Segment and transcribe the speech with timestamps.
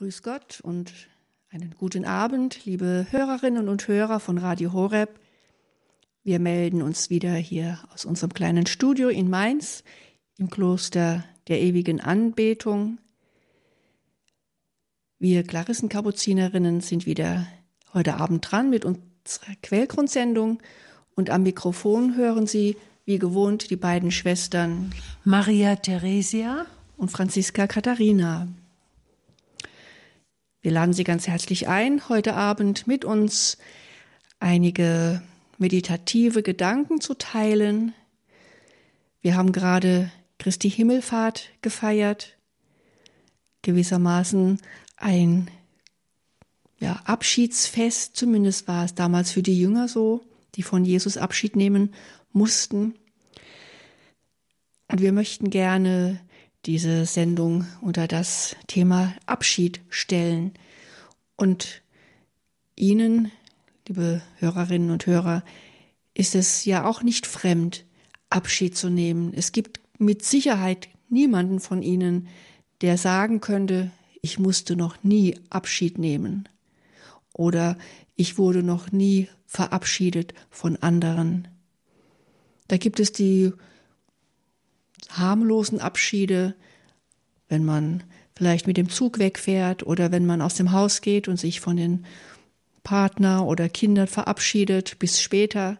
[0.00, 0.94] Grüß Gott und
[1.50, 5.20] einen guten Abend, liebe Hörerinnen und Hörer von Radio Horeb.
[6.24, 9.84] Wir melden uns wieder hier aus unserem kleinen Studio in Mainz
[10.38, 12.96] im Kloster der ewigen Anbetung.
[15.18, 17.46] Wir Klarissenkapuzinerinnen sind wieder
[17.92, 20.62] heute Abend dran mit unserer Quellgrundsendung
[21.14, 24.94] und am Mikrofon hören Sie wie gewohnt die beiden Schwestern
[25.24, 26.64] Maria Theresia
[26.96, 28.48] und Franziska Katharina.
[30.62, 33.56] Wir laden Sie ganz herzlich ein, heute Abend mit uns
[34.40, 35.22] einige
[35.56, 37.94] meditative Gedanken zu teilen.
[39.22, 42.36] Wir haben gerade Christi Himmelfahrt gefeiert,
[43.62, 44.60] gewissermaßen
[44.96, 45.50] ein
[46.78, 50.20] ja, Abschiedsfest, zumindest war es damals für die Jünger so,
[50.56, 51.94] die von Jesus Abschied nehmen
[52.32, 52.94] mussten.
[54.88, 56.20] Und wir möchten gerne
[56.66, 60.52] diese Sendung unter das Thema Abschied stellen
[61.36, 61.82] und
[62.76, 63.30] Ihnen,
[63.88, 65.42] liebe Hörerinnen und Hörer,
[66.14, 67.84] ist es ja auch nicht fremd,
[68.28, 69.32] Abschied zu nehmen.
[69.34, 72.28] Es gibt mit Sicherheit niemanden von Ihnen,
[72.80, 73.90] der sagen könnte,
[74.22, 76.48] ich musste noch nie Abschied nehmen
[77.32, 77.76] oder
[78.16, 81.48] ich wurde noch nie verabschiedet von anderen.
[82.68, 83.52] Da gibt es die
[85.08, 86.54] harmlosen Abschiede,
[87.48, 88.04] wenn man
[88.36, 91.76] vielleicht mit dem Zug wegfährt oder wenn man aus dem Haus geht und sich von
[91.76, 92.06] den
[92.82, 95.78] Partner oder Kindern verabschiedet bis später.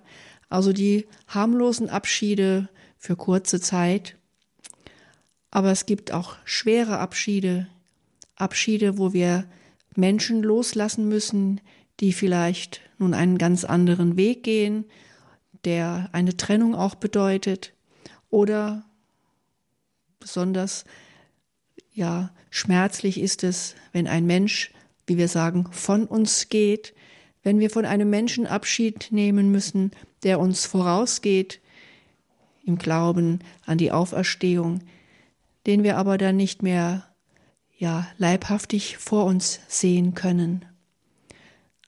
[0.48, 4.16] Also die harmlosen Abschiede für kurze Zeit.
[5.50, 7.66] Aber es gibt auch schwere Abschiede,
[8.36, 9.46] Abschiede, wo wir
[9.96, 11.60] Menschen loslassen müssen,
[12.00, 14.84] die vielleicht nun einen ganz anderen Weg gehen,
[15.64, 17.72] der eine Trennung auch bedeutet,
[18.30, 18.84] oder
[20.20, 20.84] Besonders
[21.92, 24.72] ja schmerzlich ist es, wenn ein Mensch,
[25.06, 26.94] wie wir sagen, von uns geht,
[27.42, 31.60] wenn wir von einem Menschen Abschied nehmen müssen, der uns vorausgeht
[32.64, 34.80] im Glauben an die Auferstehung,
[35.66, 37.06] den wir aber dann nicht mehr
[37.78, 40.66] ja leibhaftig vor uns sehen können.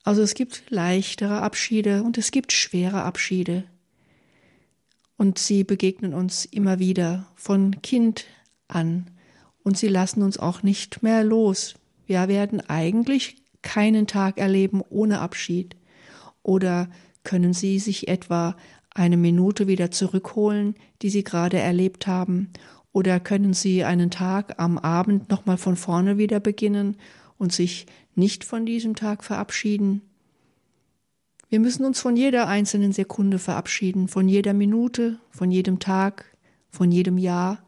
[0.04, 3.65] Also es gibt leichtere Abschiede und es gibt schwere Abschiede
[5.22, 8.25] und sie begegnen uns immer wieder von Kind
[8.66, 9.09] an
[9.62, 11.77] und sie lassen uns auch nicht mehr los.
[12.09, 15.77] Wir werden eigentlich keinen Tag erleben ohne Abschied.
[16.43, 16.88] Oder
[17.22, 18.56] können Sie sich etwa
[18.91, 22.50] eine Minute wieder zurückholen, die Sie gerade erlebt haben?
[22.91, 26.97] Oder können Sie einen Tag am Abend nochmal von vorne wieder beginnen
[27.39, 30.03] und sich nicht von diesem Tag verabschieden?
[31.53, 36.25] Wir müssen uns von jeder einzelnen Sekunde verabschieden, von jeder Minute, von jedem Tag,
[36.71, 37.63] von jedem Jahr.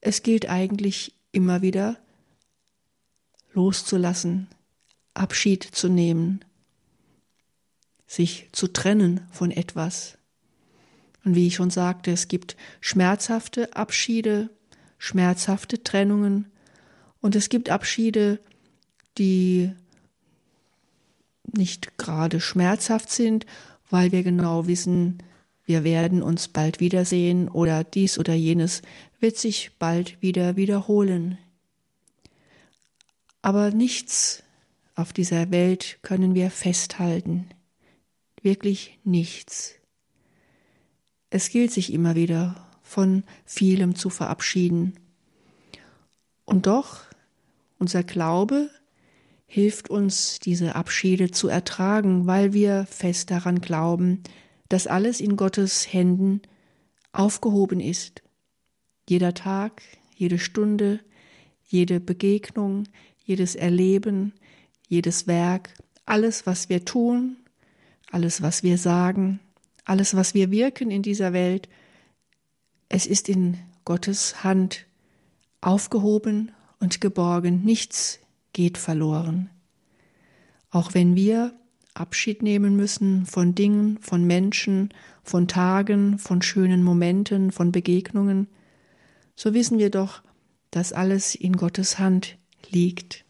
[0.00, 1.96] Es gilt eigentlich immer wieder
[3.52, 4.46] loszulassen,
[5.12, 6.44] Abschied zu nehmen,
[8.06, 10.16] sich zu trennen von etwas.
[11.24, 14.50] Und wie ich schon sagte, es gibt schmerzhafte Abschiede,
[14.98, 16.46] schmerzhafte Trennungen
[17.20, 18.38] und es gibt Abschiede,
[19.18, 19.72] die
[21.52, 23.46] nicht gerade schmerzhaft sind,
[23.90, 25.22] weil wir genau wissen,
[25.66, 28.82] wir werden uns bald wiedersehen oder dies oder jenes
[29.20, 31.38] wird sich bald wieder wiederholen.
[33.40, 34.42] Aber nichts
[34.94, 37.48] auf dieser Welt können wir festhalten,
[38.42, 39.74] wirklich nichts.
[41.30, 44.94] Es gilt sich immer wieder von vielem zu verabschieden.
[46.44, 47.00] Und doch,
[47.78, 48.70] unser Glaube
[49.46, 54.22] hilft uns, diese Abschiede zu ertragen, weil wir fest daran glauben,
[54.68, 56.42] dass alles in Gottes Händen
[57.12, 58.22] aufgehoben ist.
[59.08, 59.82] Jeder Tag,
[60.14, 61.00] jede Stunde,
[61.66, 62.84] jede Begegnung,
[63.24, 64.32] jedes Erleben,
[64.88, 65.74] jedes Werk,
[66.06, 67.36] alles, was wir tun,
[68.10, 69.40] alles, was wir sagen,
[69.84, 71.68] alles, was wir wirken in dieser Welt,
[72.88, 74.86] es ist in Gottes Hand
[75.60, 77.64] aufgehoben und geborgen.
[77.64, 78.20] Nichts
[78.54, 79.50] geht verloren.
[80.70, 81.54] Auch wenn wir
[81.92, 88.48] Abschied nehmen müssen von Dingen, von Menschen, von Tagen, von schönen Momenten, von Begegnungen,
[89.36, 90.22] so wissen wir doch,
[90.70, 92.38] dass alles in Gottes Hand
[92.70, 93.24] liegt.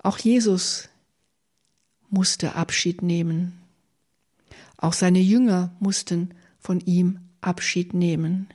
[0.00, 0.88] Auch Jesus
[2.08, 3.60] musste Abschied nehmen.
[4.76, 8.48] Auch seine Jünger mussten von ihm Abschied nehmen.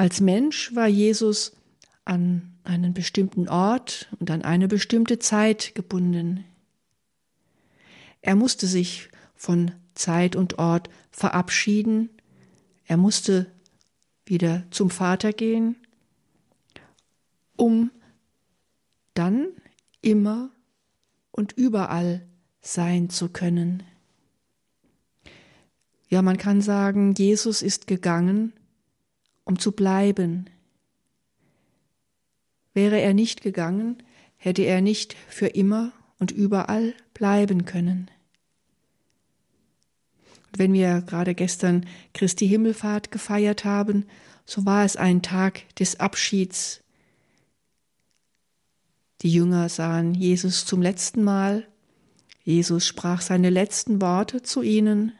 [0.00, 1.52] Als Mensch war Jesus
[2.06, 6.42] an einen bestimmten Ort und an eine bestimmte Zeit gebunden.
[8.22, 12.08] Er musste sich von Zeit und Ort verabschieden.
[12.86, 13.52] Er musste,
[14.24, 15.76] wieder zum Vater gehen,
[17.56, 17.90] um
[19.12, 19.48] dann
[20.00, 20.50] immer
[21.30, 22.26] und überall
[22.62, 23.82] sein zu können.
[26.08, 28.54] Ja, man kann sagen, Jesus ist gegangen,
[29.50, 30.48] um zu bleiben.
[32.72, 34.00] Wäre er nicht gegangen,
[34.36, 38.08] hätte er nicht für immer und überall bleiben können.
[40.46, 44.06] Und wenn wir gerade gestern Christi Himmelfahrt gefeiert haben,
[44.46, 46.82] so war es ein Tag des Abschieds.
[49.22, 51.66] Die Jünger sahen Jesus zum letzten Mal.
[52.44, 55.12] Jesus sprach seine letzten Worte zu ihnen.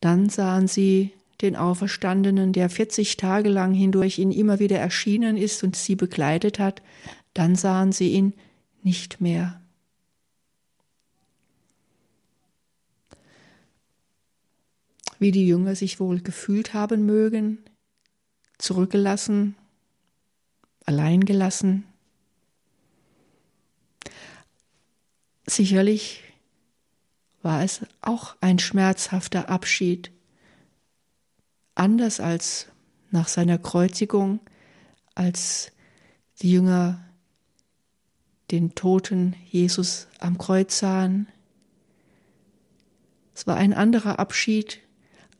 [0.00, 5.62] Dann sahen sie den Auferstandenen, der 40 Tage lang hindurch ihnen immer wieder erschienen ist
[5.62, 6.82] und sie begleitet hat.
[7.34, 8.34] Dann sahen sie ihn
[8.82, 9.60] nicht mehr.
[15.18, 17.58] wie die Jünger sich wohl gefühlt haben mögen,
[18.58, 19.56] zurückgelassen,
[20.84, 21.84] allein gelassen.
[25.46, 26.22] Sicherlich
[27.42, 30.10] war es auch ein schmerzhafter Abschied,
[31.78, 32.66] anders als
[33.10, 34.40] nach seiner Kreuzigung,
[35.14, 35.72] als
[36.42, 37.04] die Jünger
[38.50, 41.28] den toten Jesus am Kreuz sahen.
[43.34, 44.80] Es war ein anderer Abschied,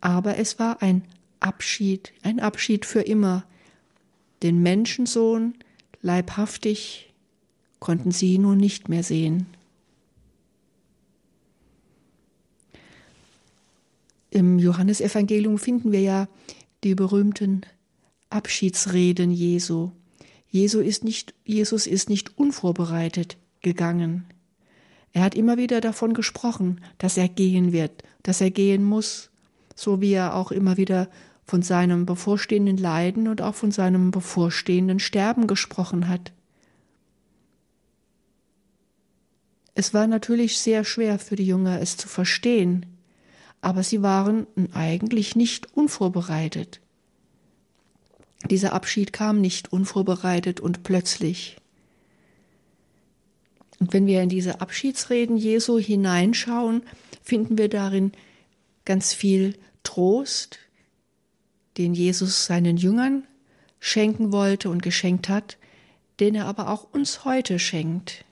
[0.00, 1.05] aber es war ein
[1.40, 3.44] Abschied, ein Abschied für immer.
[4.43, 5.55] Den Menschensohn
[6.00, 7.12] leibhaftig
[7.81, 9.46] konnten sie nun nicht mehr sehen.
[14.38, 16.29] Im Johannesevangelium finden wir ja
[16.85, 17.62] die berühmten
[18.31, 19.90] Abschiedsreden Jesu.
[20.49, 24.26] Jesu ist nicht, Jesus ist nicht unvorbereitet gegangen.
[25.12, 29.31] Er hat immer wieder davon gesprochen, dass er gehen wird, dass er gehen muss,
[29.75, 31.11] so wie er auch immer wieder
[31.44, 36.32] von seinem bevorstehenden Leiden und auch von seinem bevorstehenden Sterben gesprochen hat.
[39.75, 42.87] Es war natürlich sehr schwer für die Jünger, es zu verstehen,
[43.60, 46.81] aber sie waren eigentlich nicht unvorbereitet.
[48.50, 51.56] Dieser Abschied kam nicht unvorbereitet und plötzlich.
[53.81, 56.82] Und wenn wir in diese Abschiedsreden Jesu hineinschauen,
[57.22, 58.12] finden wir darin
[58.84, 60.58] ganz viel Trost,
[61.76, 63.25] den Jesus seinen Jüngern
[63.81, 65.58] schenken wollte und geschenkt hat,
[66.20, 68.25] den er aber auch uns heute schenkt.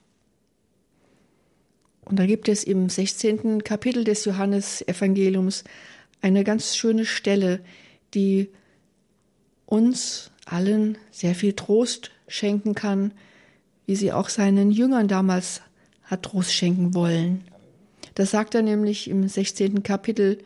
[2.07, 3.63] Und da gibt es im 16.
[3.65, 5.65] Kapitel des Johannesevangeliums
[6.23, 7.61] eine ganz schöne Stelle,
[8.15, 8.49] die
[9.67, 13.13] uns allen sehr viel Trost schenken kann,
[13.87, 15.63] wie sie auch seinen Jüngern damals
[16.05, 17.43] hat Trost schenken wollen.
[18.15, 19.83] Da sagt er nämlich im 16.
[19.83, 20.39] Kapitel,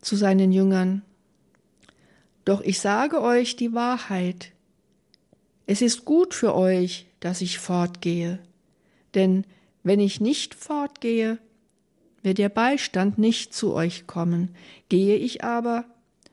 [0.00, 1.02] zu seinen Jüngern,
[2.44, 4.52] Doch ich sage euch die Wahrheit.
[5.66, 8.38] Es ist gut für euch, dass ich fortgehe,
[9.14, 9.46] denn
[9.84, 11.38] wenn ich nicht fortgehe,
[12.22, 14.56] wird der Beistand nicht zu euch kommen.
[14.88, 15.84] Gehe ich aber,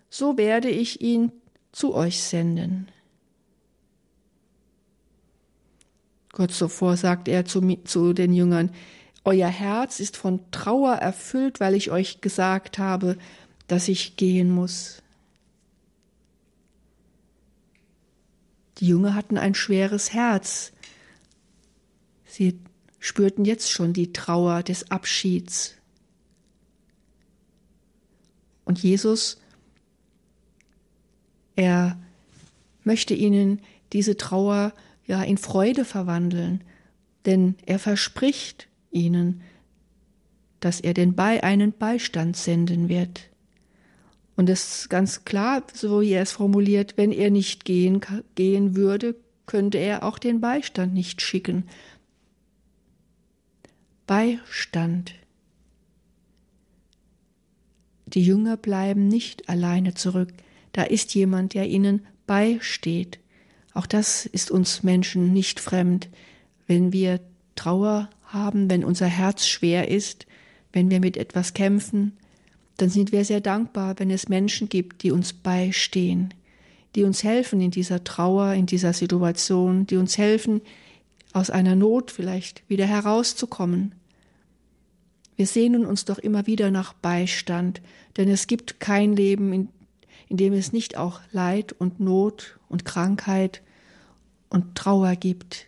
[0.09, 1.31] so werde ich ihn
[1.71, 2.88] zu euch senden.
[6.31, 8.71] Kurz zuvor sagt er zu, zu, den Jüngern,
[9.24, 13.18] Euer Herz ist von Trauer erfüllt, weil ich euch gesagt habe,
[13.68, 15.04] dass ich gehen muss.
[18.80, 20.71] Die Jünger hatten ein schweres Herz.
[22.26, 22.59] Sie
[23.02, 25.76] spürten jetzt schon die Trauer des Abschieds.
[28.64, 29.42] Und Jesus,
[31.58, 32.00] er
[32.84, 33.60] möchte ihnen
[33.92, 34.72] diese Trauer
[35.08, 36.64] ja in Freude verwandeln,
[37.26, 39.42] denn er verspricht ihnen,
[40.60, 43.30] dass er den bei einen Beistand senden wird.
[44.36, 48.00] Und es ist ganz klar, so wie er es formuliert, wenn er nicht gehen,
[48.36, 49.16] gehen würde,
[49.48, 51.66] könnte er auch den Beistand nicht schicken.
[54.11, 55.13] Beistand.
[58.07, 60.33] Die Jünger bleiben nicht alleine zurück.
[60.73, 63.19] Da ist jemand, der ihnen beisteht.
[63.73, 66.09] Auch das ist uns Menschen nicht fremd.
[66.68, 67.21] Wenn wir
[67.56, 70.25] Trauer haben, wenn unser Herz schwer ist,
[70.73, 72.18] wenn wir mit etwas kämpfen,
[72.75, 76.33] dann sind wir sehr dankbar, wenn es Menschen gibt, die uns beistehen,
[76.95, 80.59] die uns helfen in dieser Trauer, in dieser Situation, die uns helfen,
[81.31, 83.95] aus einer Not vielleicht wieder herauszukommen.
[85.42, 87.81] Wir sehnen uns doch immer wieder nach Beistand,
[88.16, 89.69] denn es gibt kein Leben, in,
[90.30, 93.64] in dem es nicht auch Leid und Not und Krankheit
[94.52, 95.66] und Trauer gibt.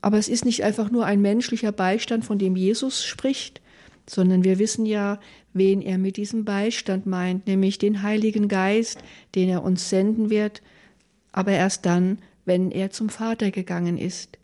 [0.00, 3.60] Aber es ist nicht einfach nur ein menschlicher Beistand, von dem Jesus spricht,
[4.08, 5.20] sondern wir wissen ja,
[5.52, 8.98] wen er mit diesem Beistand meint, nämlich den Heiligen Geist,
[9.34, 10.62] den er uns senden wird,
[11.32, 14.39] aber erst dann, wenn er zum Vater gegangen ist.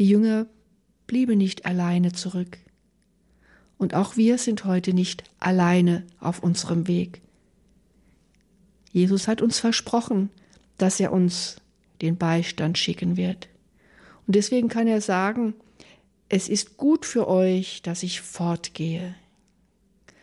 [0.00, 0.46] Die Jünger
[1.06, 2.56] blieben nicht alleine zurück.
[3.76, 7.20] Und auch wir sind heute nicht alleine auf unserem Weg.
[8.92, 10.30] Jesus hat uns versprochen,
[10.78, 11.56] dass er uns
[12.00, 13.50] den Beistand schicken wird.
[14.26, 15.52] Und deswegen kann er sagen,
[16.30, 19.14] es ist gut für euch, dass ich fortgehe.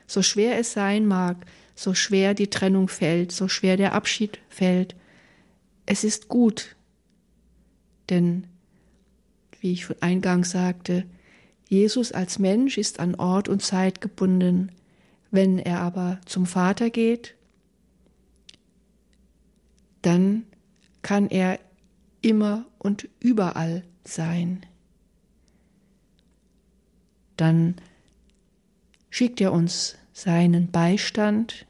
[0.07, 4.95] So schwer es sein mag, so schwer die Trennung fällt, so schwer der Abschied fällt,
[5.85, 6.75] es ist gut,
[8.09, 8.47] denn,
[9.61, 11.05] wie ich eingangs sagte,
[11.69, 14.71] Jesus als Mensch ist an Ort und Zeit gebunden.
[15.31, 17.35] Wenn er aber zum Vater geht,
[20.01, 20.43] dann
[21.01, 21.59] kann er
[22.21, 24.65] immer und überall sein.
[27.35, 27.75] Dann
[29.09, 31.65] schickt er uns seinen Beistand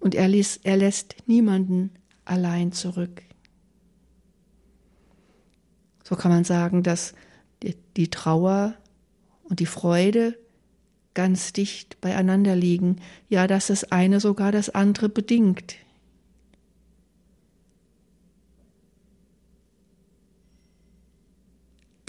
[0.00, 1.90] und er, ließ, er lässt niemanden
[2.24, 3.22] allein zurück.
[6.12, 7.14] So kann man sagen, dass
[7.96, 8.74] die, Trauer
[9.44, 10.38] und die Freude
[11.14, 12.96] ganz dicht beieinander liegen,
[13.30, 15.76] ja, dass das eine sogar das andere bedingt.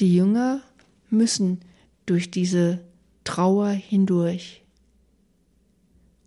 [0.02, 0.60] Die Jünger
[1.10, 1.62] müssen
[2.06, 2.84] durch diese
[3.24, 4.64] Trauer hindurch,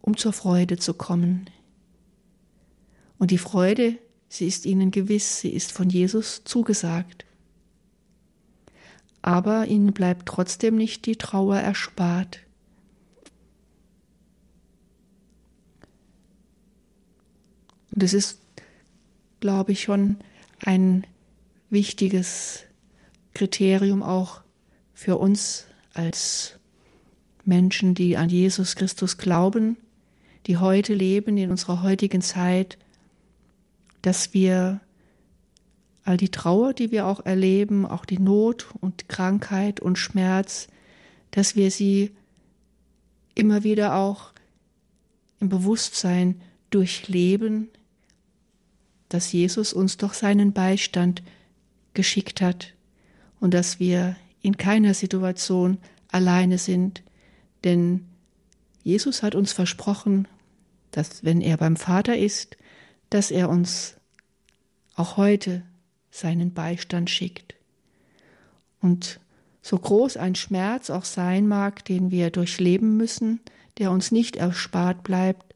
[0.00, 1.50] um zur Freude zu kommen.
[3.18, 3.98] Und die Freude,
[4.30, 7.25] sie ist ihnen gewiss, sie ist von Jesus zugesagt.
[9.26, 12.38] Aber ihnen bleibt trotzdem nicht die Trauer erspart.
[17.92, 18.40] Und es ist,
[19.40, 20.18] glaube ich, schon
[20.60, 21.04] ein
[21.70, 22.66] wichtiges
[23.34, 24.42] Kriterium auch
[24.94, 26.60] für uns als
[27.44, 29.76] Menschen, die an Jesus Christus glauben,
[30.46, 32.78] die heute leben in unserer heutigen Zeit,
[34.02, 34.80] dass wir
[36.06, 40.68] all die Trauer, die wir auch erleben, auch die Not und Krankheit und Schmerz,
[41.32, 42.12] dass wir sie
[43.34, 44.32] immer wieder auch
[45.40, 47.68] im Bewusstsein durchleben,
[49.08, 51.22] dass Jesus uns doch seinen Beistand
[51.94, 52.74] geschickt hat
[53.40, 57.02] und dass wir in keiner Situation alleine sind,
[57.64, 58.06] denn
[58.82, 60.28] Jesus hat uns versprochen,
[60.92, 62.56] dass wenn er beim Vater ist,
[63.10, 63.96] dass er uns
[64.94, 65.62] auch heute
[66.16, 67.54] seinen Beistand schickt.
[68.80, 69.20] Und
[69.62, 73.40] so groß ein Schmerz auch sein mag, den wir durchleben müssen,
[73.78, 75.54] der uns nicht erspart bleibt,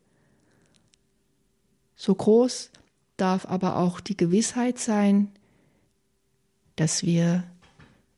[1.97, 2.71] so groß
[3.17, 5.31] darf aber auch die Gewissheit sein,
[6.77, 7.45] dass wir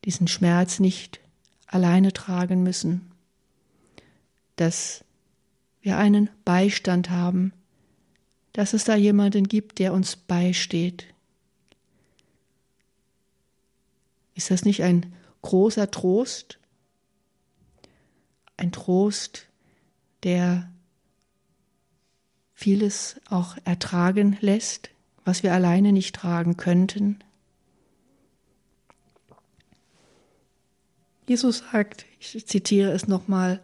[0.05, 1.19] diesen Schmerz nicht
[1.67, 3.11] alleine tragen müssen,
[4.55, 5.03] dass
[5.81, 7.51] wir einen Beistand haben,
[8.53, 11.12] dass es da jemanden gibt, der uns beisteht.
[14.35, 16.59] Ist das nicht ein großer Trost?
[18.57, 19.47] Ein Trost,
[20.23, 20.71] der
[22.53, 24.89] vieles auch ertragen lässt,
[25.25, 27.19] was wir alleine nicht tragen könnten.
[31.27, 33.61] Jesus sagt, ich zitiere es nochmal,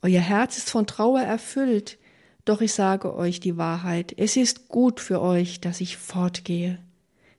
[0.00, 1.98] Euer Herz ist von Trauer erfüllt,
[2.44, 6.78] doch ich sage euch die Wahrheit, es ist gut für euch, dass ich fortgehe.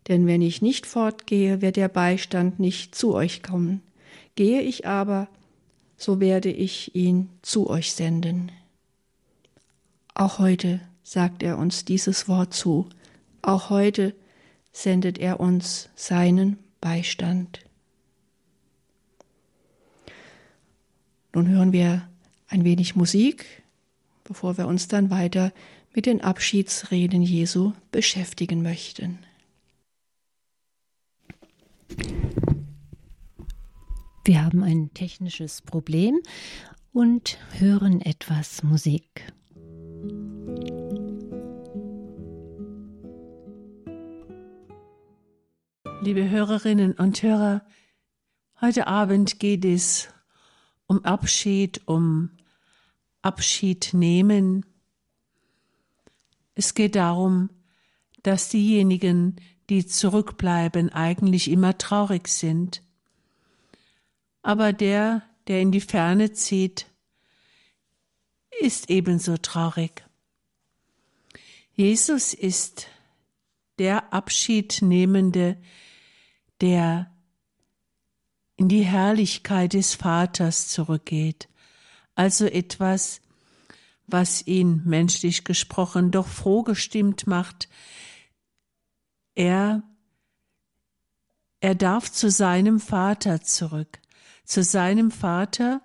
[0.08, 3.82] Denn wenn ich nicht fortgehe, wird der Beistand nicht zu euch kommen.
[4.36, 5.28] Gehe ich aber,
[5.98, 8.52] so werde ich ihn zu euch senden.
[10.14, 12.88] Auch heute sagt er uns dieses Wort zu.
[13.42, 14.16] Auch heute
[14.72, 17.60] sendet er uns seinen Beistand.
[21.34, 22.08] Nun hören wir
[22.48, 23.46] ein wenig Musik,
[24.24, 25.52] bevor wir uns dann weiter
[25.94, 29.20] mit den Abschiedsreden Jesu beschäftigen möchten.
[34.26, 36.20] Wir haben ein technisches Problem
[36.94, 39.34] und hören etwas Musik.
[46.02, 47.66] Liebe Hörerinnen und Hörer,
[48.62, 50.10] heute Abend geht es
[50.88, 52.30] um Abschied, um
[53.22, 54.66] Abschied nehmen.
[56.56, 57.50] Es geht darum,
[58.24, 59.36] dass diejenigen,
[59.70, 62.82] die zurückbleiben, eigentlich immer traurig sind.
[64.42, 66.88] Aber der, der in die Ferne zieht,
[68.62, 70.04] ist ebenso traurig.
[71.74, 72.88] Jesus ist
[73.78, 75.58] der Abschiednehmende,
[76.60, 77.10] der
[78.58, 81.48] in die Herrlichkeit des Vaters zurückgeht,
[82.16, 83.22] also etwas,
[84.06, 87.70] was ihn menschlich gesprochen doch froh gestimmt macht.
[89.40, 89.84] Er,
[91.62, 94.02] er darf zu seinem Vater zurück,
[94.44, 95.82] zu seinem Vater,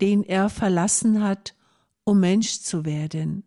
[0.00, 1.54] den er verlassen hat,
[2.02, 3.44] um Mensch zu werden,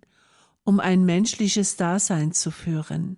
[0.64, 3.18] um ein menschliches Dasein zu führen.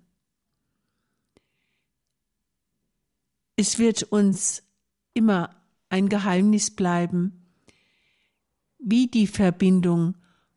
[3.57, 4.63] Es wird uns
[5.13, 5.55] immer
[5.89, 7.45] ein Geheimnis bleiben,
[8.79, 10.15] wie die Verbindung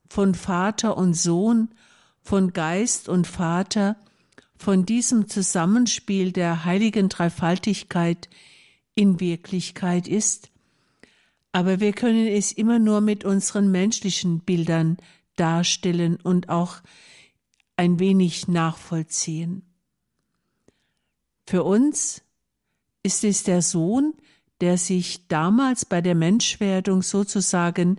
[0.09, 1.75] von Vater und Sohn,
[2.23, 3.97] von Geist und Vater,
[4.57, 8.29] von diesem Zusammenspiel der heiligen Dreifaltigkeit
[8.95, 10.51] in Wirklichkeit ist,
[11.53, 14.99] aber wir können es immer nur mit unseren menschlichen Bildern
[15.37, 16.77] darstellen und auch
[17.77, 19.63] ein wenig nachvollziehen.
[21.47, 22.23] Für uns
[23.03, 24.15] ist es der Sohn,
[24.61, 27.99] der sich damals bei der Menschwerdung sozusagen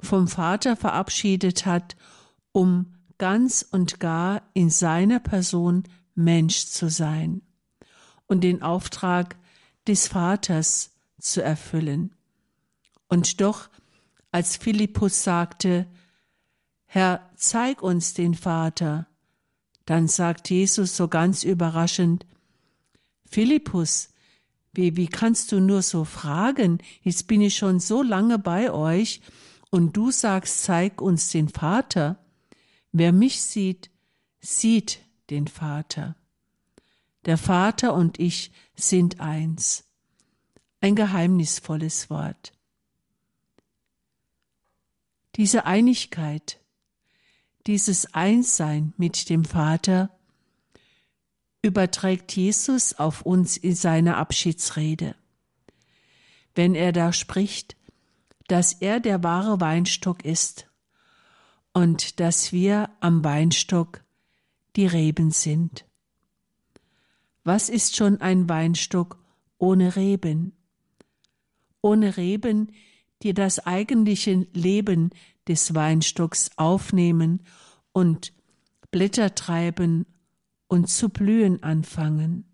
[0.00, 1.96] vom Vater verabschiedet hat,
[2.52, 2.93] um
[3.24, 7.40] ganz und gar in seiner Person Mensch zu sein
[8.26, 9.36] und den Auftrag
[9.86, 12.14] des Vaters zu erfüllen.
[13.08, 13.70] Und doch,
[14.30, 15.86] als Philippus sagte,
[16.84, 19.06] Herr, zeig uns den Vater,
[19.86, 22.26] dann sagt Jesus so ganz überraschend,
[23.24, 24.10] Philippus,
[24.74, 26.76] wie, wie kannst du nur so fragen?
[27.00, 29.22] Jetzt bin ich schon so lange bei euch
[29.70, 32.18] und du sagst, zeig uns den Vater.
[32.96, 33.90] Wer mich sieht,
[34.40, 36.14] sieht den Vater.
[37.24, 39.82] Der Vater und ich sind eins.
[40.80, 42.52] Ein geheimnisvolles Wort.
[45.34, 46.60] Diese Einigkeit,
[47.66, 50.16] dieses Einssein mit dem Vater
[51.62, 55.16] überträgt Jesus auf uns in seiner Abschiedsrede.
[56.54, 57.74] Wenn er da spricht,
[58.46, 60.68] dass er der wahre Weinstock ist
[61.74, 64.02] und dass wir am Weinstock
[64.76, 65.84] die Reben sind.
[67.42, 69.18] Was ist schon ein Weinstock
[69.58, 70.52] ohne Reben?
[71.82, 72.72] Ohne Reben,
[73.22, 75.10] die das eigentliche Leben
[75.46, 77.42] des Weinstocks aufnehmen
[77.92, 78.32] und
[78.90, 80.06] Blätter treiben
[80.68, 82.44] und zu blühen anfangen.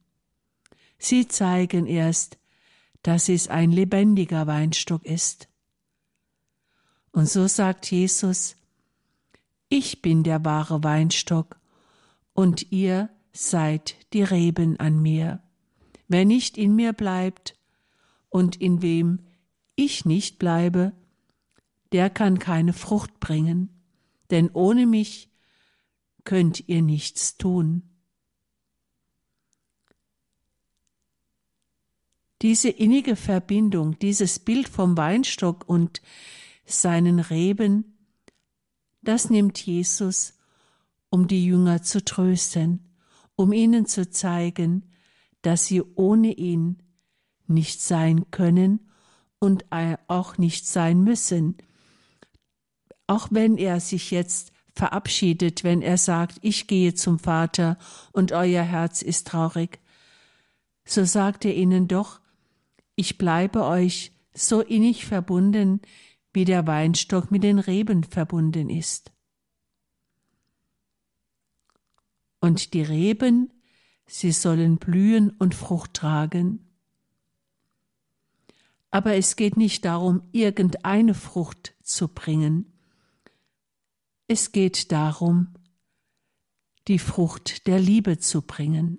[0.99, 2.39] Sie zeigen erst,
[3.03, 5.49] dass es ein lebendiger Weinstock ist.
[7.13, 8.57] Und so sagt Jesus,
[9.71, 11.59] ich bin der wahre Weinstock
[12.35, 15.43] und ihr seid die Reben an mir.
[16.09, 17.57] Wer nicht in mir bleibt
[18.29, 19.21] und in wem
[19.77, 20.93] ich nicht bleibe,
[21.93, 23.71] der kann keine Frucht bringen,
[24.31, 25.31] denn ohne mich
[26.25, 27.83] könnt ihr nichts tun.
[32.43, 36.03] Diese innige Verbindung, dieses Bild vom Weinstock und
[36.65, 38.00] seinen Reben,
[39.03, 40.35] das nimmt Jesus,
[41.09, 42.97] um die Jünger zu trösten,
[43.37, 44.91] um ihnen zu zeigen,
[45.43, 46.83] dass sie ohne ihn
[47.47, 48.91] nicht sein können
[49.39, 49.65] und
[50.07, 51.57] auch nicht sein müssen.
[53.07, 57.77] Auch wenn er sich jetzt verabschiedet, wenn er sagt, ich gehe zum Vater
[58.13, 59.81] und euer Herz ist traurig,
[60.85, 62.21] so sagt er ihnen doch,
[62.95, 65.81] ich bleibe euch so innig verbunden,
[66.33, 69.13] wie der Weinstock mit den Reben verbunden ist.
[72.41, 73.53] Und die Reben,
[74.07, 76.67] sie sollen blühen und Frucht tragen.
[78.91, 82.73] Aber es geht nicht darum, irgendeine Frucht zu bringen.
[84.27, 85.55] Es geht darum,
[86.89, 88.99] die Frucht der Liebe zu bringen.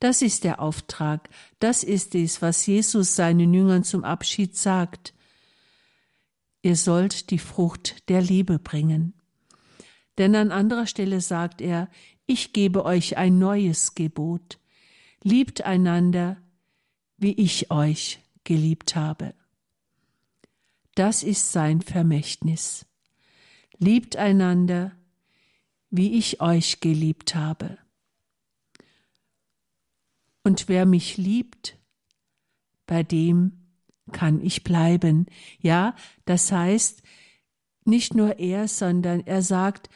[0.00, 1.28] Das ist der Auftrag,
[1.60, 5.14] das ist es, was Jesus seinen Jüngern zum Abschied sagt.
[6.62, 9.14] Ihr sollt die Frucht der Liebe bringen.
[10.18, 11.88] Denn an anderer Stelle sagt er,
[12.26, 14.58] ich gebe euch ein neues Gebot.
[15.22, 16.36] Liebt einander,
[17.16, 19.34] wie ich euch geliebt habe.
[20.94, 22.86] Das ist sein Vermächtnis.
[23.78, 24.92] Liebt einander,
[25.90, 27.78] wie ich euch geliebt habe.
[30.44, 31.78] Und wer mich liebt,
[32.86, 33.61] bei dem
[34.10, 35.26] kann ich bleiben.
[35.60, 37.02] Ja, das heißt,
[37.84, 39.88] nicht nur er, sondern er sagt,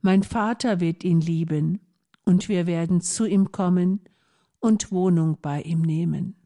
[0.00, 1.80] mein Vater wird ihn lieben,
[2.24, 4.00] und wir werden zu ihm kommen
[4.58, 6.36] und Wohnung bei ihm nehmen.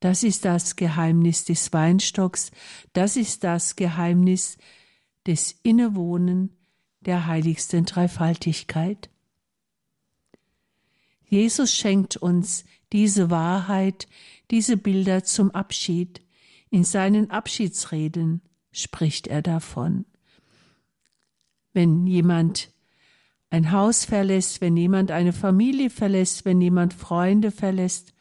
[0.00, 2.50] Das ist das Geheimnis des Weinstocks,
[2.92, 4.58] das ist das Geheimnis
[5.26, 6.56] des Innewohnen
[7.00, 9.10] der heiligsten Dreifaltigkeit.
[11.24, 14.06] Jesus schenkt uns diese Wahrheit,
[14.50, 16.22] diese Bilder zum Abschied.
[16.70, 20.04] In seinen Abschiedsreden spricht er davon.
[21.72, 22.70] Wenn jemand
[23.50, 28.14] ein Haus verlässt, wenn jemand eine Familie verlässt, wenn jemand Freunde verlässt,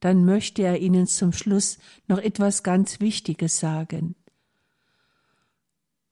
[0.00, 4.16] dann möchte er ihnen zum Schluss noch etwas ganz Wichtiges sagen.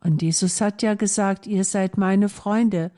[0.01, 2.93] Und Jesus hat ja gesagt, ihr seid meine Freunde.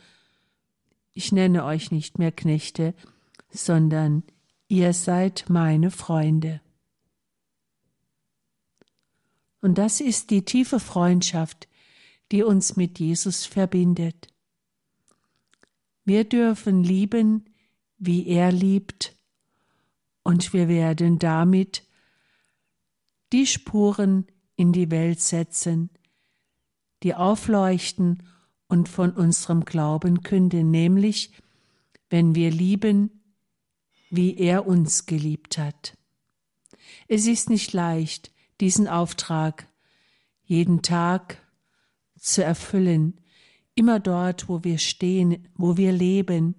[1.12, 2.94] Ich nenne euch nicht mehr Knechte,
[3.50, 4.24] sondern
[4.70, 6.60] ihr seid meine Freunde.
[9.60, 11.68] Und das ist die tiefe Freundschaft,
[12.30, 14.32] die uns mit Jesus verbindet.
[16.04, 17.46] Wir dürfen lieben,
[17.98, 19.16] wie er liebt,
[20.22, 21.84] und wir werden damit
[23.32, 25.90] die Spuren in die Welt setzen,
[27.02, 28.22] die aufleuchten
[28.68, 31.32] und von unserem Glauben künden, nämlich
[32.08, 33.19] wenn wir lieben,
[34.10, 35.96] wie er uns geliebt hat.
[37.08, 39.66] Es ist nicht leicht, diesen Auftrag
[40.44, 41.38] jeden Tag
[42.18, 43.20] zu erfüllen,
[43.74, 46.56] immer dort, wo wir stehen, wo wir leben,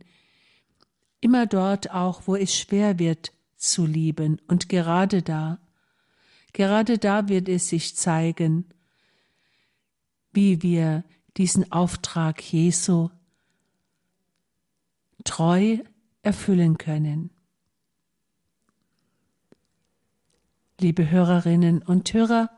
[1.19, 5.59] immer dort auch, wo es schwer wird zu lieben und gerade da,
[6.53, 8.65] gerade da wird es sich zeigen,
[10.33, 11.03] wie wir
[11.37, 13.09] diesen Auftrag Jesu
[15.23, 15.77] treu
[16.23, 17.29] erfüllen können.
[20.81, 22.49] Liebe Hörerinnen und Hörer,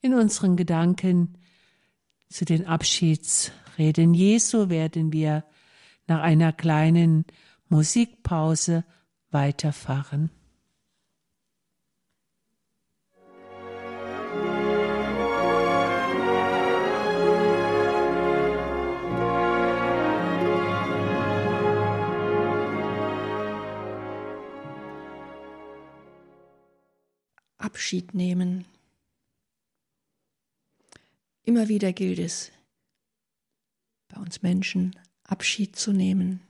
[0.00, 1.38] in unseren Gedanken
[2.28, 5.44] zu den Abschiedsreden Jesu werden wir
[6.08, 7.24] nach einer kleinen
[7.68, 8.84] Musikpause
[9.30, 10.30] weiterfahren.
[27.66, 28.64] Abschied nehmen.
[31.42, 32.52] Immer wieder gilt es,
[34.06, 36.42] bei uns Menschen Abschied zu nehmen.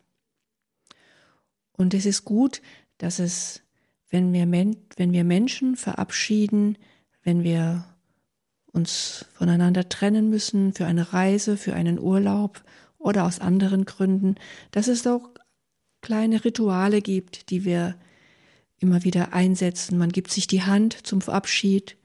[1.72, 2.60] Und es ist gut,
[2.98, 3.62] dass es,
[4.10, 6.76] wenn wir, wenn wir Menschen verabschieden,
[7.22, 7.86] wenn wir
[8.66, 12.62] uns voneinander trennen müssen für eine Reise, für einen Urlaub
[12.98, 14.34] oder aus anderen Gründen,
[14.70, 15.30] dass es auch
[16.02, 17.98] kleine Rituale gibt, die wir
[18.78, 19.98] immer wieder einsetzen.
[19.98, 21.96] Man gibt sich die Hand zum Abschied,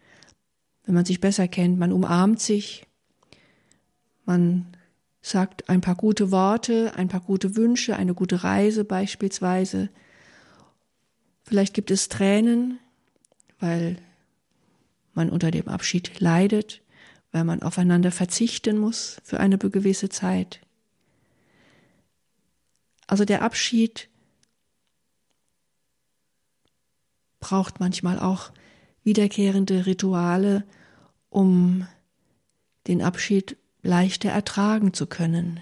[0.85, 2.87] wenn man sich besser kennt, man umarmt sich,
[4.25, 4.65] man
[5.21, 9.89] sagt ein paar gute Worte, ein paar gute Wünsche, eine gute Reise beispielsweise.
[11.43, 12.79] Vielleicht gibt es Tränen,
[13.59, 13.97] weil
[15.13, 16.81] man unter dem Abschied leidet,
[17.31, 20.61] weil man aufeinander verzichten muss für eine gewisse Zeit.
[23.05, 24.09] Also der Abschied
[27.41, 28.51] braucht manchmal auch
[29.03, 30.63] wiederkehrende Rituale,
[31.29, 31.85] um
[32.87, 35.59] den Abschied leichter ertragen zu können.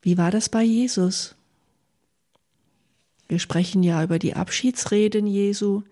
[0.00, 1.34] Wie war das bei Jesus?
[3.28, 5.82] Wir sprechen ja über die Abschiedsreden Jesu,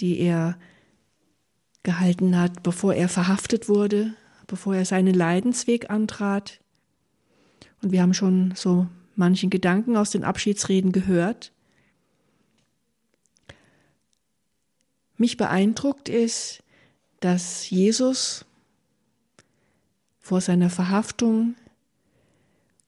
[0.00, 0.58] die er
[1.82, 4.14] gehalten hat, bevor er verhaftet wurde,
[4.46, 6.60] bevor er seinen Leidensweg antrat.
[7.82, 11.52] Und wir haben schon so manchen Gedanken aus den Abschiedsreden gehört.
[15.16, 16.62] Mich beeindruckt es,
[17.20, 18.44] dass Jesus
[20.20, 21.56] vor seiner Verhaftung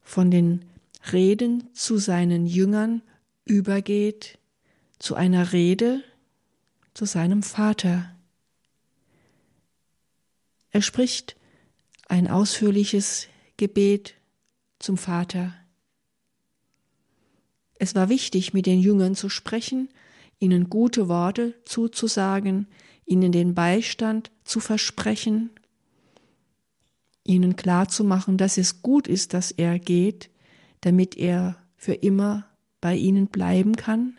[0.03, 0.65] von den
[1.13, 3.03] Reden zu seinen Jüngern
[3.45, 4.39] übergeht
[4.99, 6.05] zu einer Rede
[6.95, 8.15] zu seinem Vater.
[10.71, 11.37] Er spricht
[12.09, 14.15] ein ausführliches Gebet
[14.79, 15.55] zum Vater.
[17.83, 19.89] Es war wichtig, mit den Jüngern zu sprechen,
[20.39, 22.67] ihnen gute Worte zuzusagen,
[23.07, 25.49] ihnen den Beistand zu versprechen,
[27.25, 30.29] ihnen klarzumachen, dass es gut ist, dass er geht,
[30.83, 32.45] damit er für immer
[32.83, 34.19] bei ihnen bleiben kann,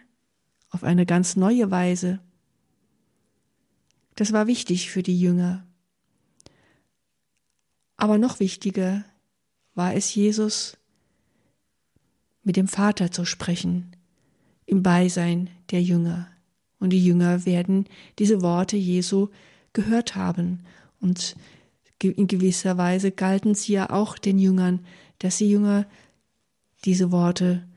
[0.71, 2.19] auf eine ganz neue Weise.
[4.15, 5.67] Das war wichtig für die Jünger.
[7.95, 9.06] Aber noch wichtiger
[9.76, 10.78] war es Jesus,
[12.43, 13.95] mit dem Vater zu sprechen,
[14.65, 16.27] im Beisein der Jünger.
[16.80, 17.86] Und die Jünger werden
[18.19, 19.30] diese Worte Jesu
[19.73, 20.65] gehört haben.
[20.99, 21.36] Und
[22.01, 24.86] in gewisser Weise galten sie ja auch den Jüngern,
[25.19, 25.86] dass die Jünger
[26.84, 27.67] diese Worte,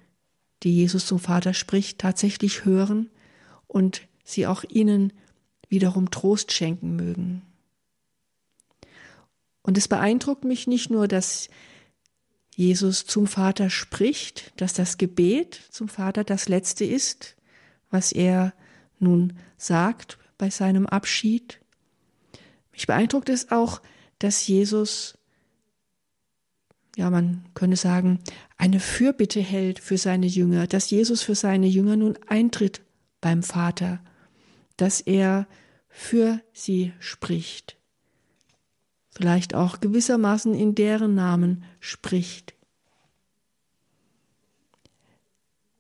[0.63, 3.11] die Jesus zum Vater spricht, tatsächlich hören
[3.67, 5.13] und sie auch ihnen
[5.69, 7.43] wiederum Trost schenken mögen.
[9.63, 11.49] Und es beeindruckt mich nicht nur, dass
[12.57, 17.37] Jesus zum Vater spricht, dass das Gebet zum Vater das letzte ist,
[17.91, 18.55] was er
[18.99, 21.61] nun sagt bei seinem Abschied.
[22.73, 23.81] Mich beeindruckt es auch,
[24.19, 25.19] dass Jesus,
[26.97, 28.21] ja, man könne sagen,
[28.57, 32.83] eine Fürbitte hält für seine Jünger, dass Jesus für seine Jünger nun eintritt
[33.21, 34.01] beim Vater,
[34.77, 35.47] dass er
[35.89, 37.77] für sie spricht,
[39.15, 42.55] vielleicht auch gewissermaßen in deren Namen spricht.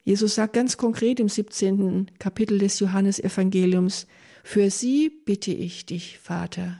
[0.04, 2.10] Jesus sagt ganz konkret im 17.
[2.18, 4.06] Kapitel des Johannesevangeliums,
[4.42, 6.78] für sie bitte ich dich, Vater.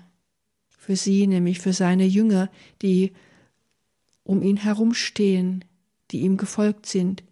[0.68, 2.50] Für sie, nämlich für seine Jünger,
[2.82, 3.14] die
[4.22, 5.64] um ihn herumstehen,
[6.10, 7.24] die ihm gefolgt sind.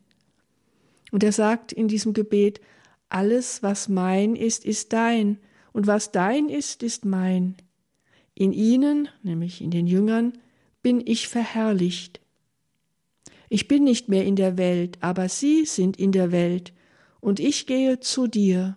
[1.11, 2.62] Und er sagt in diesem Gebet,
[3.11, 5.38] alles, was mein ist, ist dein,
[5.72, 7.56] und was dein ist, ist mein.
[8.42, 10.33] In ihnen, nämlich in den Jüngern,
[10.83, 12.20] bin ich verherrlicht.
[13.48, 16.72] Ich bin nicht mehr in der Welt, aber sie sind in der Welt,
[17.20, 18.76] und ich gehe zu dir.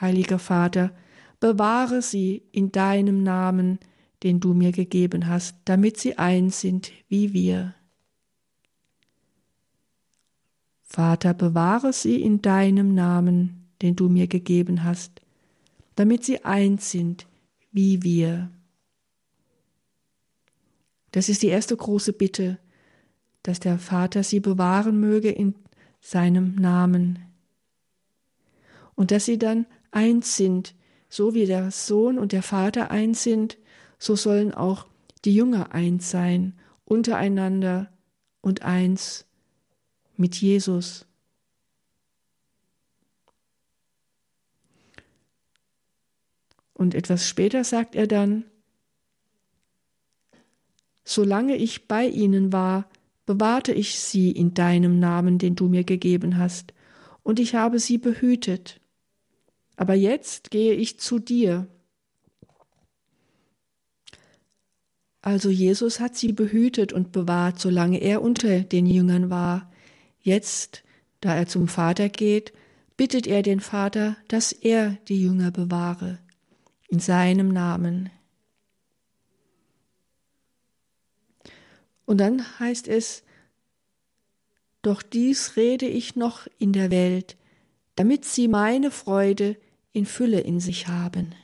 [0.00, 0.90] Heiliger Vater,
[1.38, 3.78] bewahre sie in deinem Namen,
[4.24, 7.72] den du mir gegeben hast, damit sie eins sind wie wir.
[10.82, 15.20] Vater, bewahre sie in deinem Namen, den du mir gegeben hast,
[15.94, 17.28] damit sie eins sind
[17.70, 18.50] wie wir.
[21.16, 22.58] Das ist die erste große Bitte,
[23.42, 25.54] dass der Vater sie bewahren möge in
[25.98, 27.20] seinem Namen.
[28.94, 30.74] Und dass sie dann eins sind,
[31.08, 33.56] so wie der Sohn und der Vater eins sind,
[33.98, 34.88] so sollen auch
[35.24, 36.52] die Jünger eins sein,
[36.84, 37.90] untereinander
[38.42, 39.24] und eins
[40.18, 41.06] mit Jesus.
[46.74, 48.44] Und etwas später sagt er dann,
[51.08, 52.90] Solange ich bei ihnen war,
[53.26, 56.74] bewahrte ich sie in deinem Namen, den du mir gegeben hast,
[57.22, 58.80] und ich habe sie behütet.
[59.76, 61.68] Aber jetzt gehe ich zu dir.
[65.22, 69.70] Also Jesus hat sie behütet und bewahrt, solange er unter den Jüngern war.
[70.20, 70.82] Jetzt,
[71.20, 72.52] da er zum Vater geht,
[72.96, 76.18] bittet er den Vater, dass er die Jünger bewahre,
[76.88, 78.10] in seinem Namen.
[82.06, 83.22] Und dann heißt es,
[84.80, 87.36] doch dies rede ich noch in der Welt,
[87.96, 89.56] damit sie meine Freude
[89.92, 91.34] in Fülle in sich haben.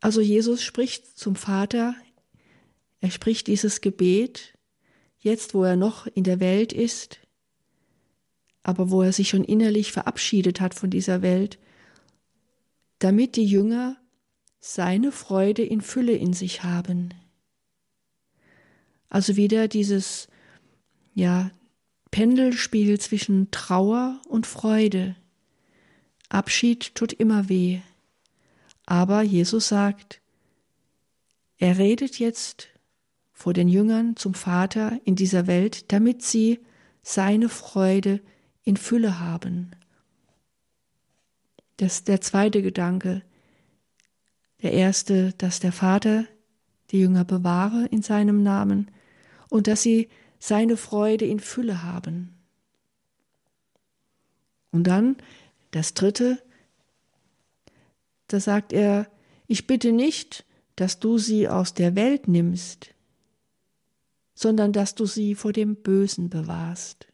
[0.00, 1.94] Also Jesus spricht zum Vater,
[3.00, 4.58] er spricht dieses Gebet,
[5.18, 7.18] jetzt wo er noch in der Welt ist,
[8.62, 11.58] aber wo er sich schon innerlich verabschiedet hat von dieser Welt,
[12.98, 13.96] damit die Jünger
[14.60, 17.14] seine Freude in Fülle in sich haben.
[19.08, 20.28] Also wieder dieses,
[21.14, 21.50] ja,
[22.10, 25.16] Pendelspiel zwischen Trauer und Freude.
[26.28, 27.80] Abschied tut immer weh.
[28.86, 30.20] Aber Jesus sagt,
[31.58, 32.68] er redet jetzt
[33.32, 36.60] vor den Jüngern zum Vater in dieser Welt, damit sie
[37.02, 38.20] seine Freude
[38.64, 39.70] in Fülle haben.
[41.76, 43.22] Das ist der zweite Gedanke.
[44.62, 46.24] Der erste, dass der Vater
[46.90, 48.90] die Jünger bewahre in seinem Namen
[49.50, 50.08] und dass sie
[50.38, 52.34] seine Freude in Fülle haben.
[54.70, 55.16] Und dann
[55.70, 56.42] das dritte,
[58.28, 59.10] da sagt er,
[59.46, 60.44] ich bitte nicht,
[60.76, 62.94] dass du sie aus der Welt nimmst,
[64.34, 67.08] sondern dass du sie vor dem Bösen bewahrst.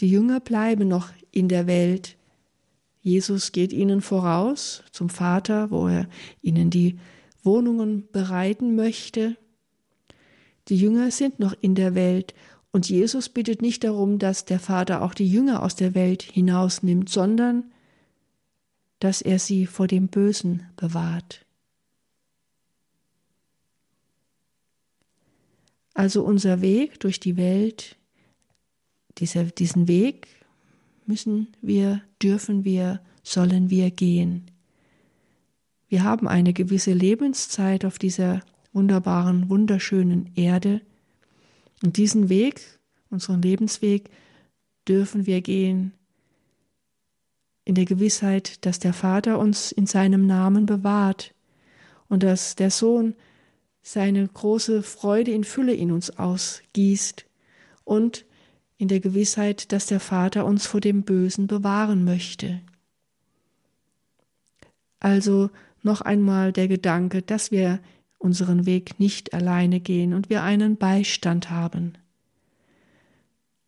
[0.00, 2.16] Die Jünger bleiben noch in der Welt.
[3.02, 6.08] Jesus geht ihnen voraus zum Vater, wo er
[6.40, 6.98] ihnen die
[7.44, 9.36] Wohnungen bereiten möchte.
[10.68, 12.34] Die Jünger sind noch in der Welt
[12.70, 17.08] und Jesus bittet nicht darum, dass der Vater auch die Jünger aus der Welt hinausnimmt,
[17.08, 17.64] sondern
[18.98, 21.44] dass er sie vor dem Bösen bewahrt.
[25.94, 27.96] Also unser Weg durch die Welt,
[29.18, 30.28] dieser, diesen Weg
[31.04, 34.50] müssen wir, dürfen wir, sollen wir gehen.
[35.88, 38.40] Wir haben eine gewisse Lebenszeit auf dieser
[38.72, 40.80] wunderbaren, wunderschönen Erde.
[41.82, 42.78] Und diesen Weg,
[43.10, 44.10] unseren Lebensweg,
[44.88, 45.92] dürfen wir gehen
[47.64, 51.34] in der Gewissheit, dass der Vater uns in seinem Namen bewahrt
[52.08, 53.14] und dass der Sohn
[53.82, 57.24] seine große Freude in Fülle in uns ausgießt
[57.84, 58.24] und
[58.78, 62.60] in der Gewissheit, dass der Vater uns vor dem Bösen bewahren möchte.
[64.98, 65.50] Also
[65.82, 67.80] noch einmal der Gedanke, dass wir
[68.22, 71.98] unseren Weg nicht alleine gehen und wir einen Beistand haben.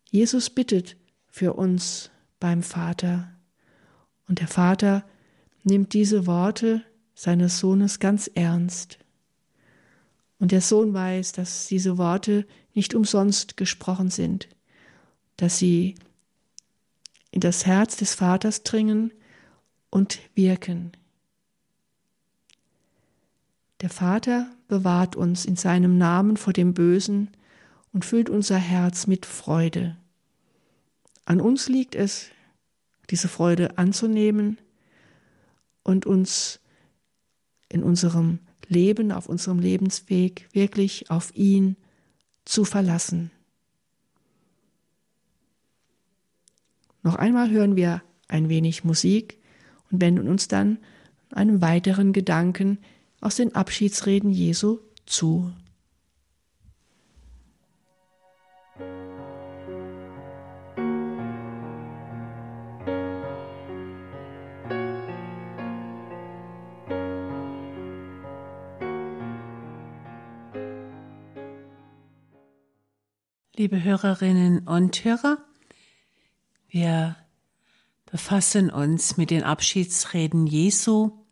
[0.09, 0.95] Jesus bittet
[1.27, 3.31] für uns beim Vater
[4.27, 5.03] und der Vater
[5.63, 8.99] nimmt diese Worte seines Sohnes ganz ernst.
[10.39, 14.49] Und der Sohn weiß, dass diese Worte nicht umsonst gesprochen sind,
[15.37, 15.95] dass sie
[17.31, 19.11] in das Herz des Vaters dringen
[19.89, 20.91] und wirken.
[23.81, 27.29] Der Vater bewahrt uns in seinem Namen vor dem Bösen
[27.91, 29.97] und füllt unser Herz mit Freude.
[31.25, 32.29] An uns liegt es,
[33.09, 34.57] diese Freude anzunehmen
[35.83, 36.59] und uns
[37.69, 41.75] in unserem Leben, auf unserem Lebensweg wirklich auf ihn
[42.45, 43.31] zu verlassen.
[47.03, 49.39] Noch einmal hören wir ein wenig Musik
[49.91, 50.79] und wenden uns dann
[51.29, 52.79] einem weiteren Gedanken
[53.25, 55.51] aus den Abschiedsreden Jesu zu.
[73.55, 75.39] Liebe Hörerinnen und Hörer,
[76.67, 77.15] wir
[78.05, 81.24] befassen uns mit den Abschiedsreden Jesu.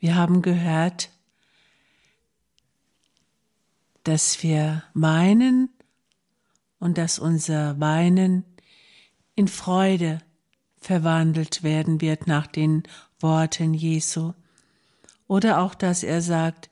[0.00, 1.10] Wir haben gehört,
[4.04, 5.70] dass wir weinen
[6.78, 8.44] und dass unser Weinen
[9.34, 10.20] in Freude
[10.80, 12.84] verwandelt werden wird nach den
[13.18, 14.34] Worten Jesu.
[15.26, 16.70] Oder auch, dass er sagt,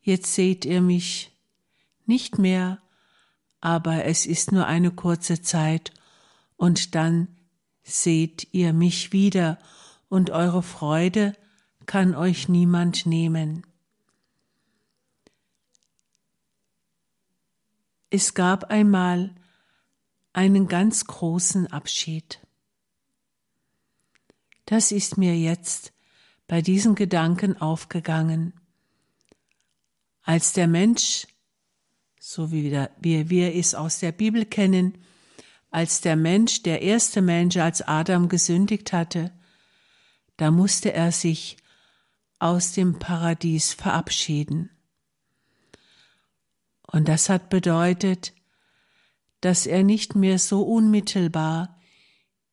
[0.00, 1.30] jetzt seht ihr mich
[2.06, 2.80] nicht mehr,
[3.60, 5.92] aber es ist nur eine kurze Zeit,
[6.56, 7.28] und dann
[7.82, 9.58] seht ihr mich wieder,
[10.08, 11.36] und eure Freude
[11.86, 13.66] kann euch niemand nehmen.
[18.10, 19.34] Es gab einmal
[20.32, 22.40] einen ganz großen Abschied.
[24.64, 25.92] Das ist mir jetzt
[26.46, 28.52] bei diesen Gedanken aufgegangen.
[30.22, 31.26] Als der Mensch
[32.28, 34.98] so wie wir, es aus der Bibel kennen,
[35.70, 39.30] als der Mensch, der erste Mensch, als Adam gesündigt hatte,
[40.36, 41.56] da musste er sich
[42.38, 44.70] aus dem Paradies verabschieden.
[46.82, 48.32] Und das hat bedeutet,
[49.40, 51.78] dass er nicht mehr so unmittelbar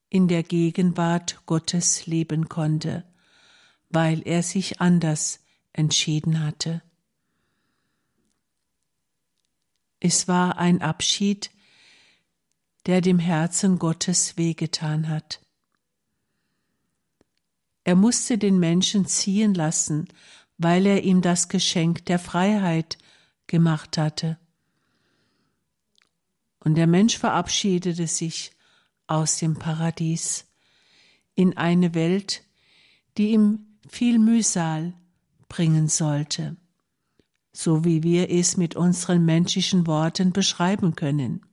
[0.09, 3.03] in der Gegenwart Gottes leben konnte,
[3.89, 5.39] weil er sich anders
[5.71, 6.81] entschieden hatte.
[9.99, 11.49] Es war ein Abschied,
[12.85, 15.42] der dem Herzen Gottes wehgetan hat.
[17.83, 20.07] Er musste den Menschen ziehen lassen,
[20.57, 22.97] weil er ihm das Geschenk der Freiheit
[23.47, 24.37] gemacht hatte.
[26.59, 28.51] Und der Mensch verabschiedete sich
[29.07, 30.45] aus dem Paradies
[31.35, 32.43] in eine Welt,
[33.17, 34.93] die ihm viel Mühsal
[35.49, 36.55] bringen sollte
[37.53, 41.45] so wie wir es mit unseren menschlichen Worten beschreiben können.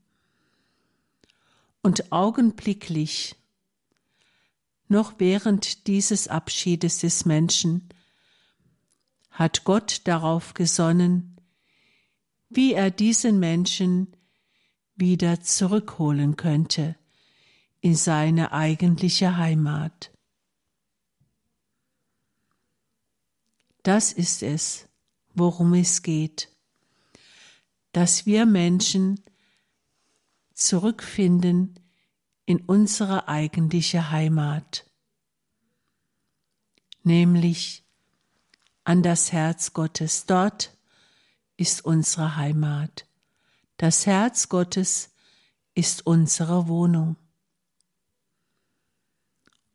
[1.83, 3.37] Und augenblicklich,
[4.91, 7.89] noch während dieses Abschiedes des Menschen,
[9.31, 11.41] hat Gott darauf gesonnen,
[12.49, 14.09] wie er diesen Menschen
[14.97, 16.97] wieder zurückholen könnte
[17.81, 20.13] in seine eigentliche Heimat.
[23.83, 24.89] Das ist es,
[25.33, 26.55] worum es geht,
[27.93, 29.21] dass wir Menschen
[30.53, 31.80] zurückfinden
[32.47, 34.87] in unsere eigentliche Heimat,
[37.03, 37.85] nämlich
[38.85, 40.27] an das Herz Gottes.
[40.27, 40.77] Dort
[41.57, 43.07] ist unsere Heimat.
[43.77, 45.11] Das Herz Gottes
[45.75, 47.17] ist unsere Wohnung.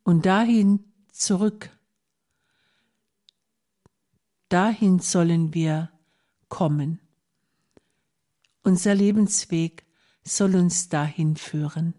[0.03, 1.71] Und dahin zurück
[4.49, 5.91] Dahin sollen wir
[6.49, 6.99] kommen.
[8.63, 9.85] Unser Lebensweg
[10.23, 11.93] soll uns dahin führen.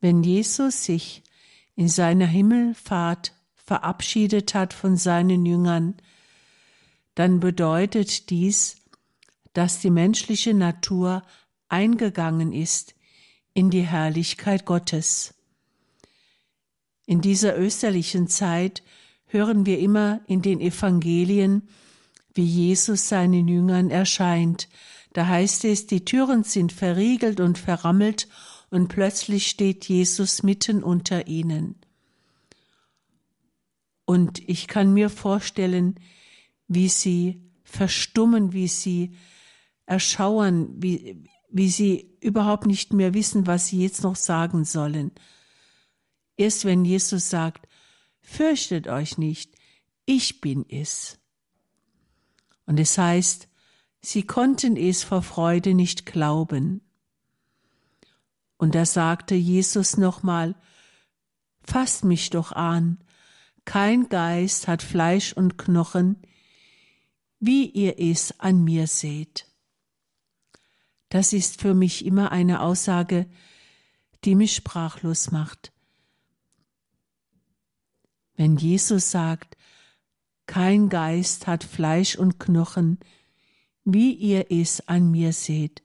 [0.00, 1.22] Wenn Jesus sich
[1.74, 5.94] in seiner Himmelfahrt verabschiedet hat von seinen Jüngern,
[7.14, 8.76] dann bedeutet dies,
[9.52, 11.22] dass die menschliche Natur
[11.68, 12.94] eingegangen ist
[13.54, 15.34] in die Herrlichkeit Gottes.
[17.06, 18.82] In dieser österlichen Zeit
[19.26, 21.68] hören wir immer in den Evangelien,
[22.34, 24.68] wie Jesus seinen Jüngern erscheint.
[25.12, 28.28] Da heißt es, die Türen sind verriegelt und verrammelt
[28.70, 31.76] und plötzlich steht Jesus mitten unter ihnen.
[34.04, 36.00] Und ich kann mir vorstellen,
[36.66, 39.14] wie sie verstummen, wie sie
[39.86, 45.12] erschauern, wie, wie sie überhaupt nicht mehr wissen, was sie jetzt noch sagen sollen.
[46.36, 47.68] Erst wenn Jesus sagt,
[48.20, 49.54] fürchtet euch nicht,
[50.04, 51.18] ich bin es.
[52.64, 53.48] Und es heißt,
[54.00, 56.80] sie konnten es vor Freude nicht glauben.
[58.58, 60.54] Und da sagte Jesus nochmal,
[61.62, 62.98] fasst mich doch an,
[63.64, 66.16] kein Geist hat Fleisch und Knochen,
[67.38, 69.46] wie ihr es an mir seht.
[71.08, 73.28] Das ist für mich immer eine Aussage,
[74.24, 75.72] die mich sprachlos macht.
[78.34, 79.56] Wenn Jesus sagt,
[80.46, 82.98] kein Geist hat Fleisch und Knochen,
[83.84, 85.82] wie ihr es an mir seht.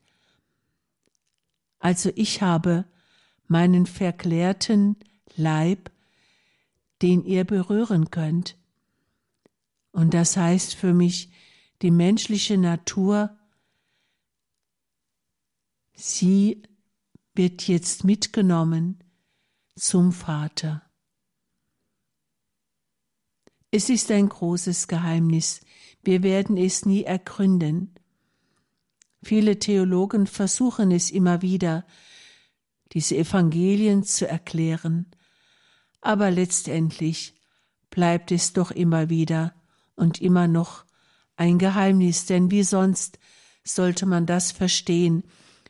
[1.83, 2.85] Also ich habe
[3.47, 4.95] meinen verklärten
[5.35, 5.91] Leib,
[7.01, 8.57] den ihr berühren könnt.
[9.91, 11.29] Und das heißt für mich,
[11.81, 13.37] die menschliche Natur
[15.95, 16.63] Sie
[17.35, 19.03] wird jetzt mitgenommen
[19.75, 20.89] zum Vater.
[23.71, 25.59] Es ist ein großes Geheimnis.
[26.01, 27.92] Wir werden es nie ergründen.
[29.23, 31.85] Viele Theologen versuchen es immer wieder,
[32.91, 35.07] diese Evangelien zu erklären,
[36.01, 37.33] aber letztendlich
[37.89, 39.55] bleibt es doch immer wieder
[39.95, 40.85] und immer noch
[41.37, 43.17] ein Geheimnis, denn wie sonst
[43.63, 45.23] sollte man das verstehen,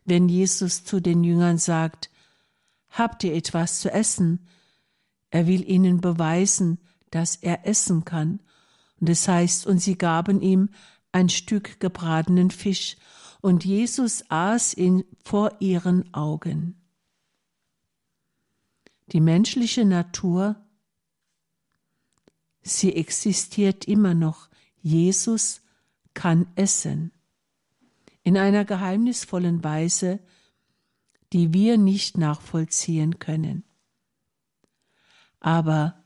[0.03, 2.09] wenn Jesus zu den Jüngern sagt,
[2.89, 4.47] Habt ihr etwas zu essen?
[5.31, 6.77] Er will ihnen beweisen,
[7.09, 8.39] dass er essen kann.
[8.99, 10.69] Und es heißt, und sie gaben ihm
[11.11, 12.97] ein Stück gebratenen Fisch,
[13.43, 16.81] und Jesus aß ihn vor ihren Augen.
[19.07, 20.55] Die menschliche Natur,
[22.61, 24.47] sie existiert immer noch.
[24.81, 25.59] Jesus
[26.13, 27.11] kann essen
[28.23, 30.21] in einer geheimnisvollen Weise,
[31.33, 33.65] die wir nicht nachvollziehen können.
[35.41, 36.01] Aber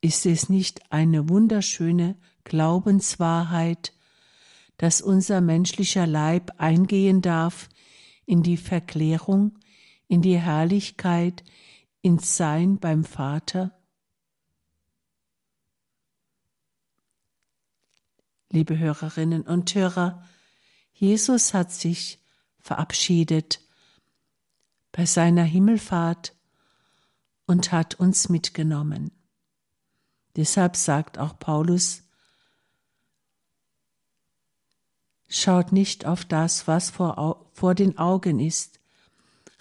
[0.00, 3.92] ist es nicht eine wunderschöne Glaubenswahrheit,
[4.76, 7.68] dass unser menschlicher Leib eingehen darf
[8.26, 9.58] in die Verklärung,
[10.08, 11.44] in die Herrlichkeit,
[12.02, 13.72] ins Sein beim Vater?
[18.54, 20.24] liebe Hörerinnen und Hörer,
[20.92, 22.20] Jesus hat sich
[22.60, 23.60] verabschiedet
[24.92, 26.34] bei seiner Himmelfahrt
[27.46, 29.10] und hat uns mitgenommen.
[30.36, 32.03] Deshalb sagt auch Paulus,
[35.36, 38.80] schaut nicht auf das, was vor, vor den Augen ist,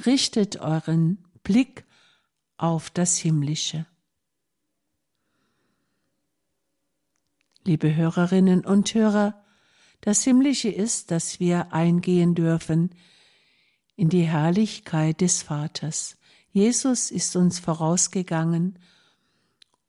[0.06, 1.86] richtet euren Blick
[2.58, 3.86] auf das Himmlische.
[7.66, 9.42] liebe Hörerinnen und Hörer,
[10.02, 12.90] das Himmlische ist, dass wir eingehen dürfen
[13.96, 16.18] in die Herrlichkeit des Vaters.
[16.52, 18.80] Jesus ist uns vorausgegangen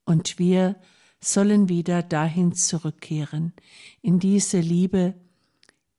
[0.05, 0.77] und wir
[1.21, 3.55] sollen wieder dahin zurückkehren,
[4.03, 5.15] in diese Liebe,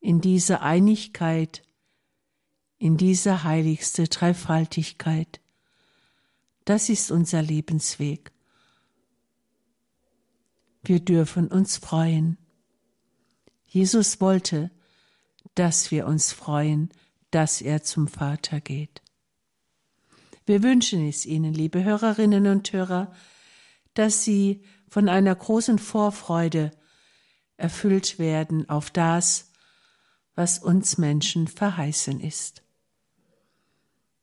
[0.05, 1.63] in diese Einigkeit,
[2.77, 5.41] in diese heiligste Dreifaltigkeit.
[6.63, 8.31] Das ist unser Lebensweg.
[10.83, 12.37] Wir dürfen uns freuen.
[13.65, 14.69] Jesus wollte,
[15.55, 16.89] dass wir uns freuen,
[17.31, 19.01] dass er zum Vater geht.
[20.45, 23.11] Wir wünschen es Ihnen, liebe Hörerinnen und Hörer,
[23.95, 26.69] dass Sie von einer großen Vorfreude
[27.57, 29.51] erfüllt werden auf das,
[30.35, 32.61] was uns Menschen verheißen ist.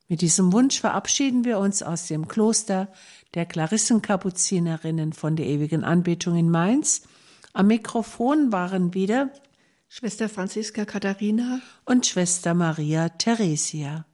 [0.08, 2.92] Mit diesem Wunsch verabschieden wir uns aus dem Kloster
[3.34, 7.02] der Klarissenkapuzinerinnen von der ewigen Anbetung in Mainz.
[7.54, 9.30] Am Mikrofon waren wieder
[9.88, 14.04] Schwester Franziska Katharina und Schwester Maria Theresia.